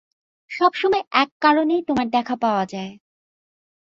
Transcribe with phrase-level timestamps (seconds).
[0.51, 2.93] সবসময় এক কারণেই তোমার দেখা পাওয়া যায়।